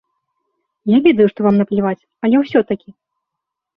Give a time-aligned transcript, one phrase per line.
[0.95, 2.89] Я ведаю, што вам напляваць, але ўсё-такі?